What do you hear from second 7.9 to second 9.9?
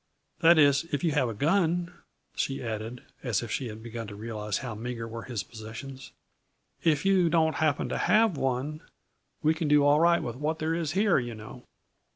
have one, we can do